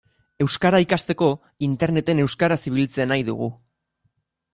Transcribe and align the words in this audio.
Euskara 0.43 0.77
ikasteko 0.83 1.27
Interneten 1.67 2.21
euskaraz 2.23 2.59
ibiltzea 2.71 3.07
nahi 3.13 3.27
dugu. 3.29 3.51